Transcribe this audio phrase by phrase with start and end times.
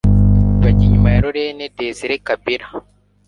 [0.61, 2.67] bajya inyuma ya Laurent Désire Kabila